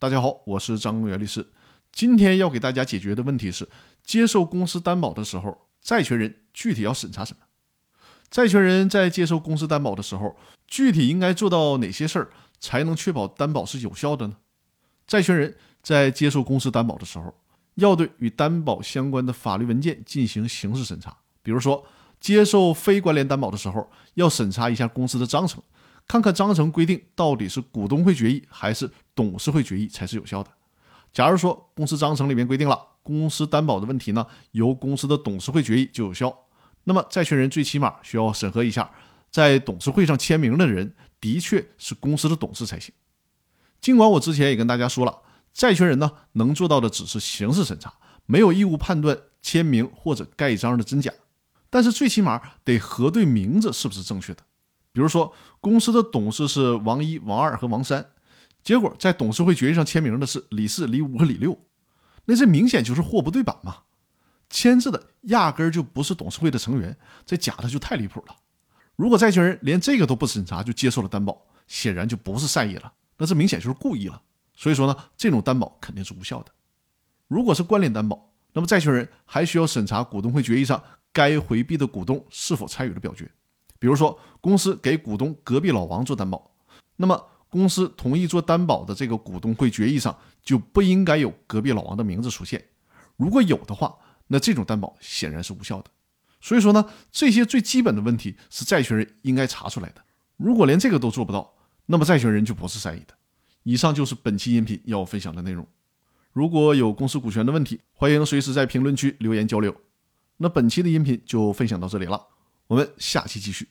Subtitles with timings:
[0.00, 1.44] 大家好，我是张公元律师。
[1.90, 3.68] 今天要给大家解决的问题是：
[4.04, 7.40] 接受公司担保的时候，债权人具体要审查什么？
[8.30, 10.36] 债权人在接受公司担保的时候，
[10.68, 12.30] 具体应该做到哪些事儿，
[12.60, 14.36] 才能确保担保是有效的呢？
[15.04, 17.34] 债权人在接受公司担保的时候，
[17.74, 21.16] 要对与担保相关的法律文件进行刑事审查。
[21.42, 21.84] 比如说，
[22.20, 25.60] 接受非关联担保的时候，要审查一下公司的章程。
[26.08, 30.50] 看看章程规定到底是股东会决议还是董事会决议才是有效的。
[31.12, 36.34] 假如说公司章程里面规定了公司担保的问题呢，由公司的董事会决议就有效，
[36.84, 38.90] 那么债权人最起码需要审核一下，
[39.30, 42.92] 在董事会上签名的人的确是公司的董事才行。
[43.80, 45.14] 尽管我之前也跟大家说了，
[45.52, 47.92] 债权人呢能做到的只是刑事审查，
[48.24, 51.12] 没有义务判断签名或者盖章的真假，
[51.68, 54.42] 但是最起码得核对名字是不是正确的。
[54.92, 58.04] 比如说，公司的董事是王一、王二和王三，
[58.62, 61.58] 结果在董事会决议上签名的是李四、李五和李六，
[62.24, 63.76] 那这明显就是货不对版嘛！
[64.50, 66.96] 签字的压根儿就不是董事会的成员，
[67.26, 68.36] 这假的就太离谱了。
[68.96, 74.20] 如果债权人连这个都不审查就接受了担保，显然就不是善意了，那这明显就是故意了。
[74.54, 76.50] 所以说呢，这种担保肯定是无效的。
[77.28, 83.30] 如果是关联担保，那么债权人还需要审查股东会决议上该回避的股东是否参与了表决。
[83.78, 86.50] 比如说，公司给股东隔壁老王做担保，
[86.96, 92.62] 那么公司同意做担保的这个股东会决议上就不应该有隔壁老王的名字出现。
[93.16, 95.90] 如果有的话，那这种担保显然是无效的。
[96.40, 100.02] 所以说呢，这些最基本的问题是债权人应该查出来的。
[100.36, 101.54] 如果连这个都做不到，
[101.86, 103.14] 那么债权人就不是善意的。
[103.64, 105.66] 以上就是本期音频要分享的内容。
[106.32, 109.74] 如果有公司股权的问题，欢迎随时在评论区留言交流。
[110.36, 112.24] 那本期的音频就分享到这里了。
[112.68, 113.68] 我们下期继续。